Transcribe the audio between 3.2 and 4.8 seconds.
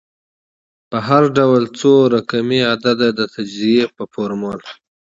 تجزیې په فورمول